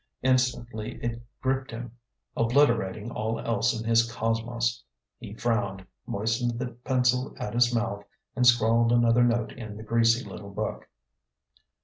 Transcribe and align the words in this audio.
Instantly 0.23 0.95
it 1.03 1.21
gripped 1.43 1.69
him, 1.69 1.91
obliterating 2.35 3.11
all 3.11 3.39
else 3.39 3.79
in 3.79 3.87
his 3.87 4.11
cosmos. 4.11 4.83
He 5.19 5.35
frowned, 5.35 5.85
moistened 6.07 6.57
the 6.57 6.69
pencil 6.69 7.35
at 7.37 7.53
his 7.53 7.71
mouth, 7.71 8.03
and 8.35 8.47
scrawled 8.47 8.91
another 8.91 9.23
note 9.23 9.51
in 9.51 9.77
the 9.77 9.83
greasy 9.83 10.27
little 10.27 10.49
book. 10.49 10.89